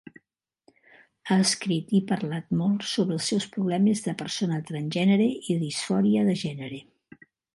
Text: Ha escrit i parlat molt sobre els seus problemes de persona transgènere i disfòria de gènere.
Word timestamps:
Ha 1.29 1.35
escrit 1.41 1.91
i 1.97 2.01
parlat 2.11 2.47
molt 2.61 2.87
sobre 2.93 3.15
els 3.19 3.29
seus 3.33 3.45
problemes 3.57 4.03
de 4.07 4.17
persona 4.23 4.59
transgènere 4.71 5.31
i 5.51 5.61
disfòria 5.67 6.27
de 6.31 6.39
gènere. 6.45 6.81